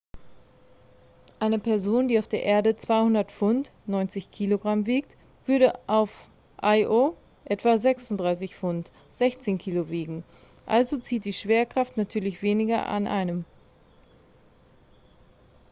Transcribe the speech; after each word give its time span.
eine 1.37 1.59
person 1.59 2.07
die 2.07 2.17
auf 2.17 2.27
der 2.27 2.41
erde 2.41 2.75
200 2.75 3.31
pfund 3.31 3.71
90 3.85 4.31
kg 4.31 4.87
wiegt 4.87 5.15
würde 5.45 5.77
auf 5.87 6.27
io 6.59 7.15
etwa 7.45 7.77
36 7.77 8.55
pfund 8.55 8.89
16 9.11 9.59
kg 9.59 9.91
wiegen. 9.91 10.23
also 10.65 10.97
zieht 10.97 11.23
die 11.25 11.33
schwerkraft 11.33 11.97
natürlich 11.97 12.41
weniger 12.41 12.87
an 12.87 13.05
einem 13.05 13.45